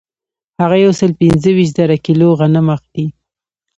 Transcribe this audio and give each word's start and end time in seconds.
هغه 0.61 0.77
یو 0.83 0.91
سل 0.99 1.11
پنځه 1.21 1.49
ویشت 1.53 1.73
زره 1.79 1.95
کیلو 2.05 2.27
غنم 2.39 2.67
اخلي 2.75 3.05